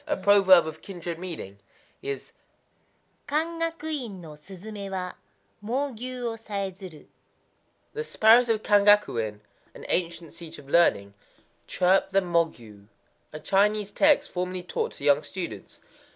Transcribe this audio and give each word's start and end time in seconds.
A 0.07 0.17
proverb 0.17 0.65
of 0.65 0.81
kindred 0.81 1.19
meaning 1.19 1.59
is, 2.01 2.31
Kangaku 3.27 4.05
In 4.05 4.19
no 4.19 4.29
suzumé 4.31 4.89
wa, 4.89 5.13
Mōgyū 5.63 6.23
wo 6.23 6.37
sayézuru: 6.37 7.05
"The 7.93 8.03
sparrows 8.03 8.49
of 8.49 8.63
Kangaku 8.63 9.21
In 9.23 9.41
[an 9.75 9.85
ancient 9.89 10.33
seat 10.33 10.57
of 10.57 10.67
learning] 10.67 11.13
chirp 11.67 12.09
the 12.09 12.19
Mōgyū,"—a 12.21 13.39
Chinese 13.41 13.91
text 13.91 14.31
formerly 14.31 14.63
taught 14.63 14.93
to 14.93 15.03
young 15.03 15.21
students. 15.21 15.81